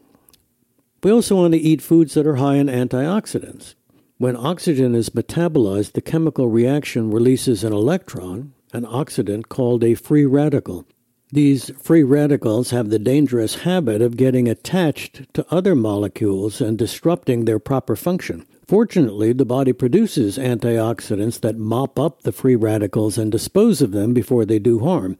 We 1.02 1.10
also 1.10 1.36
want 1.36 1.52
to 1.54 1.58
eat 1.58 1.82
foods 1.82 2.14
that 2.14 2.26
are 2.26 2.36
high 2.36 2.56
in 2.56 2.68
antioxidants. 2.68 3.74
When 4.18 4.36
oxygen 4.36 4.94
is 4.94 5.10
metabolized, 5.10 5.92
the 5.92 6.00
chemical 6.00 6.48
reaction 6.48 7.10
releases 7.10 7.64
an 7.64 7.72
electron, 7.72 8.52
an 8.72 8.84
oxidant 8.84 9.48
called 9.48 9.82
a 9.82 9.94
free 9.94 10.24
radical. 10.24 10.86
These 11.32 11.70
free 11.80 12.02
radicals 12.02 12.70
have 12.70 12.90
the 12.90 12.98
dangerous 12.98 13.62
habit 13.62 14.02
of 14.02 14.16
getting 14.16 14.48
attached 14.48 15.32
to 15.34 15.46
other 15.50 15.74
molecules 15.74 16.60
and 16.60 16.78
disrupting 16.78 17.46
their 17.46 17.58
proper 17.58 17.96
function. 17.96 18.46
Fortunately, 18.66 19.32
the 19.32 19.44
body 19.44 19.72
produces 19.72 20.38
antioxidants 20.38 21.40
that 21.40 21.58
mop 21.58 21.98
up 21.98 22.22
the 22.22 22.32
free 22.32 22.56
radicals 22.56 23.18
and 23.18 23.32
dispose 23.32 23.82
of 23.82 23.92
them 23.92 24.14
before 24.14 24.44
they 24.44 24.58
do 24.58 24.80
harm. 24.80 25.16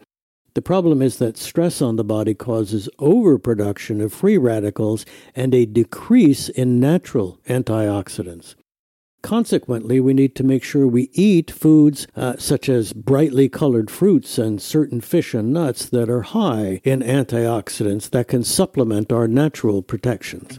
The 0.55 0.63
problem 0.63 1.01
is 1.01 1.17
that 1.17 1.39
stress 1.39 1.81
on 1.81 1.97
the 1.97 2.05
body 2.05 2.35
causes 2.35 2.89
overproduction 2.99 4.01
of 4.01 4.13
free 4.13 4.37
radicals 4.37 5.07
and 5.35 5.55
a 5.55 5.65
decrease 5.65 6.49
in 6.51 6.79
natural 6.79 7.41
antioxidants. 7.49 8.55
Consequently, 9.23 10.01
we 10.01 10.13
need 10.13 10.35
to 10.35 10.45
make 10.45 10.65
sure 10.65 10.87
we 10.87 11.09
eat 11.13 11.51
foods 11.51 12.09
uh, 12.17 12.37
such 12.39 12.69
as 12.69 12.93
brightly 12.93 13.49
colored 13.49 13.91
fruits 13.91 14.37
and 14.37 14.61
certain 14.61 15.01
fish 15.01 15.33
and 15.33 15.53
nuts 15.53 15.87
that 15.87 16.11
are 16.11 16.23
high 16.23 16.81
in 16.83 17.01
antioxidants 17.01 18.11
that 18.11 18.29
can 18.29 18.43
supplement 18.43 19.13
our 19.13 19.29
natural 19.29 19.81
protections. 19.81 20.59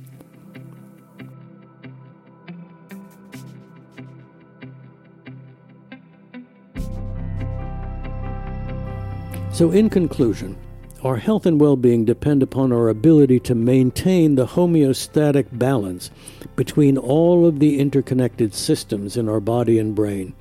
So, 9.53 9.69
in 9.69 9.91
conclusion, 9.91 10.57
our 11.03 11.17
health 11.17 11.45
and 11.45 11.61
well 11.61 11.75
being 11.75 12.05
depend 12.05 12.41
upon 12.41 12.71
our 12.71 12.89
ability 12.89 13.39
to 13.41 13.53
maintain 13.53 14.33
the 14.33 14.47
homeostatic 14.47 15.45
balance 15.51 16.09
between 16.55 16.97
all 16.97 17.45
of 17.45 17.59
the 17.59 17.79
interconnected 17.79 18.55
systems 18.55 19.15
in 19.15 19.29
our 19.29 19.39
body 19.39 19.77
and 19.77 19.93
brain. 19.93 20.33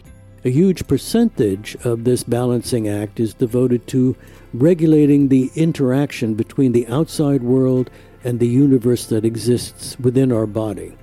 A 0.46 0.50
huge 0.50 0.86
percentage 0.86 1.76
of 1.84 2.04
this 2.04 2.24
balancing 2.24 2.88
act 2.88 3.20
is 3.20 3.34
devoted 3.34 3.86
to 3.88 4.16
regulating 4.54 5.28
the 5.28 5.50
interaction 5.56 6.32
between 6.32 6.72
the 6.72 6.86
outside 6.86 7.42
world 7.42 7.90
and 8.24 8.40
the 8.40 8.48
universe 8.48 9.04
that 9.06 9.26
exists 9.26 9.98
within 9.98 10.32
our 10.32 10.46
body. 10.46 10.96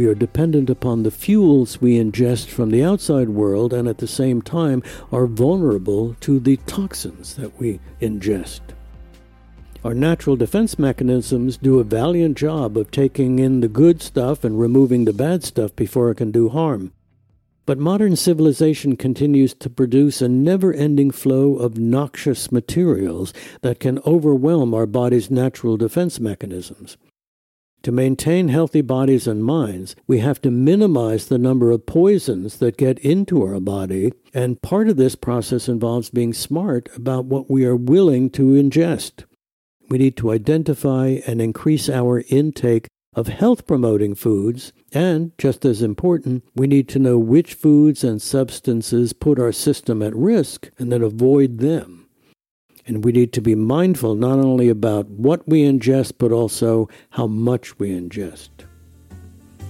We 0.00 0.06
are 0.06 0.14
dependent 0.14 0.70
upon 0.70 1.02
the 1.02 1.10
fuels 1.10 1.82
we 1.82 1.98
ingest 1.98 2.46
from 2.46 2.70
the 2.70 2.82
outside 2.82 3.28
world 3.28 3.74
and 3.74 3.86
at 3.86 3.98
the 3.98 4.06
same 4.06 4.40
time 4.40 4.82
are 5.12 5.26
vulnerable 5.26 6.16
to 6.20 6.40
the 6.40 6.56
toxins 6.56 7.34
that 7.34 7.60
we 7.60 7.80
ingest. 8.00 8.62
Our 9.84 9.92
natural 9.92 10.36
defense 10.36 10.78
mechanisms 10.78 11.58
do 11.58 11.80
a 11.80 11.84
valiant 11.84 12.38
job 12.38 12.78
of 12.78 12.90
taking 12.90 13.40
in 13.40 13.60
the 13.60 13.68
good 13.68 14.00
stuff 14.00 14.42
and 14.42 14.58
removing 14.58 15.04
the 15.04 15.12
bad 15.12 15.44
stuff 15.44 15.76
before 15.76 16.10
it 16.10 16.14
can 16.14 16.30
do 16.30 16.48
harm. 16.48 16.94
But 17.66 17.76
modern 17.76 18.16
civilization 18.16 18.96
continues 18.96 19.52
to 19.52 19.68
produce 19.68 20.22
a 20.22 20.30
never 20.30 20.72
ending 20.72 21.10
flow 21.10 21.56
of 21.56 21.76
noxious 21.76 22.50
materials 22.50 23.34
that 23.60 23.80
can 23.80 23.98
overwhelm 24.06 24.72
our 24.72 24.86
body's 24.86 25.30
natural 25.30 25.76
defense 25.76 26.18
mechanisms. 26.18 26.96
To 27.84 27.92
maintain 27.92 28.48
healthy 28.48 28.82
bodies 28.82 29.26
and 29.26 29.42
minds, 29.42 29.96
we 30.06 30.18
have 30.18 30.40
to 30.42 30.50
minimize 30.50 31.26
the 31.26 31.38
number 31.38 31.70
of 31.70 31.86
poisons 31.86 32.58
that 32.58 32.76
get 32.76 32.98
into 32.98 33.42
our 33.42 33.58
body, 33.58 34.12
and 34.34 34.60
part 34.60 34.88
of 34.88 34.98
this 34.98 35.14
process 35.14 35.66
involves 35.66 36.10
being 36.10 36.34
smart 36.34 36.90
about 36.94 37.24
what 37.24 37.50
we 37.50 37.64
are 37.64 37.76
willing 37.76 38.28
to 38.30 38.42
ingest. 38.42 39.24
We 39.88 39.96
need 39.96 40.16
to 40.18 40.30
identify 40.30 41.20
and 41.26 41.40
increase 41.40 41.88
our 41.88 42.22
intake 42.28 42.86
of 43.14 43.28
health 43.28 43.66
promoting 43.66 44.14
foods, 44.14 44.74
and, 44.92 45.32
just 45.38 45.64
as 45.64 45.80
important, 45.82 46.44
we 46.54 46.66
need 46.66 46.86
to 46.90 46.98
know 46.98 47.18
which 47.18 47.54
foods 47.54 48.04
and 48.04 48.20
substances 48.20 49.14
put 49.14 49.40
our 49.40 49.52
system 49.52 50.02
at 50.02 50.14
risk 50.14 50.70
and 50.78 50.92
then 50.92 51.02
avoid 51.02 51.58
them. 51.58 51.99
And 52.90 53.04
we 53.04 53.12
need 53.12 53.32
to 53.34 53.40
be 53.40 53.54
mindful 53.54 54.16
not 54.16 54.40
only 54.40 54.68
about 54.68 55.06
what 55.06 55.46
we 55.46 55.62
ingest, 55.62 56.14
but 56.18 56.32
also 56.32 56.88
how 57.10 57.28
much 57.28 57.78
we 57.78 57.90
ingest. 57.90 58.48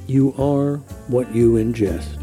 You 0.06 0.32
are 0.38 0.78
what 1.08 1.34
you 1.34 1.52
ingest. 1.52 2.16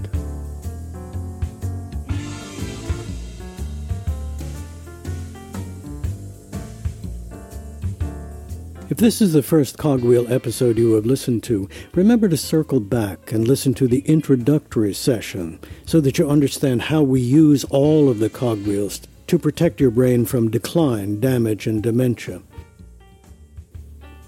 If 8.89 8.97
this 8.97 9.21
is 9.21 9.33
the 9.33 9.43
first 9.43 9.77
Cogwheel 9.77 10.33
episode 10.33 10.79
you 10.79 10.93
have 10.93 11.05
listened 11.05 11.43
to, 11.43 11.69
remember 11.93 12.27
to 12.27 12.37
circle 12.37 12.79
back 12.79 13.31
and 13.31 13.47
listen 13.47 13.75
to 13.75 13.87
the 13.87 13.99
introductory 13.99 14.95
session 14.95 15.59
so 15.85 16.01
that 16.01 16.17
you 16.17 16.27
understand 16.27 16.81
how 16.81 17.03
we 17.03 17.21
use 17.21 17.65
all 17.65 18.09
of 18.09 18.17
the 18.17 18.31
cogwheels 18.31 19.01
to 19.27 19.39
protect 19.39 19.79
your 19.79 19.91
brain 19.91 20.25
from 20.25 20.49
decline, 20.49 21.19
damage, 21.19 21.67
and 21.67 21.83
dementia. 21.83 22.41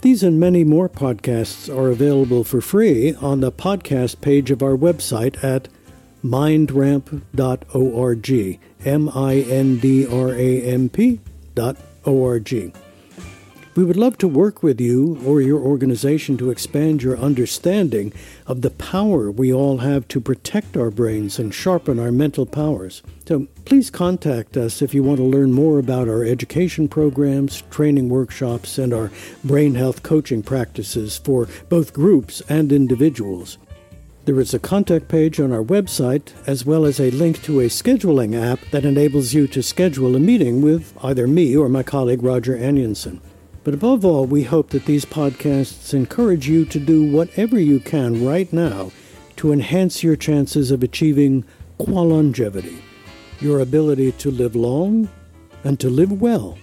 These 0.02 0.24
and 0.24 0.40
many 0.40 0.64
more 0.64 0.88
podcasts 0.88 1.68
are 1.74 1.90
available 1.90 2.46
for 2.46 2.62
free 2.62 3.16
on 3.16 3.42
the 3.42 3.52
podcast 3.52 4.22
page 4.22 4.52
of 4.52 4.64
our 4.64 4.78
website 4.78 5.44
at 5.44 5.68
mindramp.org. 6.24 8.60
M 8.86 9.10
I 9.10 9.36
N 9.36 9.78
D 9.78 10.08
R 10.08 10.34
A 10.34 10.62
M 10.62 10.88
P 10.88 11.20
dot 11.54 11.76
O-R-G. 12.06 12.72
We 13.80 13.86
would 13.86 13.96
love 13.96 14.18
to 14.18 14.28
work 14.28 14.62
with 14.62 14.82
you 14.82 15.22
or 15.26 15.40
your 15.40 15.62
organization 15.62 16.36
to 16.40 16.50
expand 16.50 17.02
your 17.02 17.18
understanding 17.18 18.12
of 18.46 18.62
the 18.62 18.72
power 18.72 19.32
we 19.32 19.54
all 19.54 19.78
have 19.78 20.06
to 20.10 20.20
protect 20.20 20.76
our 20.76 20.92
brains 20.92 21.40
and 21.40 21.54
sharpen 21.54 21.98
our 21.98 22.12
mental 22.12 22.46
powers. 22.46 23.02
So 23.26 23.48
please 23.64 23.90
contact 23.90 24.58
us 24.58 24.82
if 24.82 24.94
you 24.94 25.02
want 25.02 25.20
to 25.20 25.24
learn 25.24 25.54
more 25.54 25.80
about 25.80 26.10
our 26.10 26.26
education 26.26 26.90
programs, 26.90 27.62
training 27.72 28.10
workshops, 28.10 28.78
and 28.78 28.94
our 28.94 29.12
brain 29.46 29.76
health 29.76 30.04
coaching 30.04 30.44
practices 30.44 31.18
for 31.18 31.48
both 31.70 31.94
groups 31.94 32.42
and 32.50 32.74
individuals. 32.74 33.60
There 34.26 34.42
is 34.42 34.54
a 34.54 34.60
contact 34.60 35.08
page 35.08 35.40
on 35.40 35.54
our 35.54 35.64
website, 35.64 36.34
as 36.46 36.66
well 36.66 36.84
as 36.84 37.00
a 37.00 37.12
link 37.12 37.42
to 37.44 37.62
a 37.62 37.68
scheduling 37.68 38.38
app 38.38 38.60
that 38.72 38.84
enables 38.84 39.34
you 39.34 39.48
to 39.48 39.64
schedule 39.64 40.18
a 40.18 40.20
meeting 40.20 40.62
with 40.62 40.94
either 41.02 41.28
me 41.28 41.56
or 41.56 41.70
my 41.70 41.82
colleague 41.82 42.24
Roger 42.24 42.58
Anunsen. 42.58 43.22
But 43.64 43.74
above 43.74 44.06
all, 44.06 44.26
we 44.26 44.44
hope 44.44 44.70
that 44.70 44.86
these 44.86 45.06
podcasts 45.06 45.94
encourage 45.94 46.48
you 46.48 46.66
to 46.66 46.80
do 46.80 47.12
whatever 47.12 47.60
you 47.60 47.80
can 47.80 48.26
right 48.26 48.52
now 48.54 48.92
to 49.36 49.52
enhance 49.52 50.04
your 50.04 50.16
chances 50.16 50.72
of 50.72 50.84
achieving 50.84 51.46
qualongevity, 51.80 52.82
your 53.40 53.60
ability 53.60 54.12
to 54.14 54.32
live 54.32 54.56
long 54.56 55.10
and 55.64 55.80
to 55.80 55.90
live 55.90 56.22
well. 56.22 56.58